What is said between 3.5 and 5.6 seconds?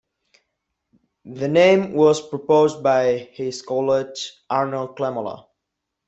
college Arnold Klemola.